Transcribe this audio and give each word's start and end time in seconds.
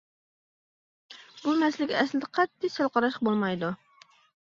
بۇ 1.43 1.53
مەسىلىگە 1.63 1.99
ئەسلىدە 1.99 2.29
قەتئىي 2.37 2.73
سەل 2.77 2.89
قاراشقا 2.97 3.29
بولمايدۇ. 3.29 3.71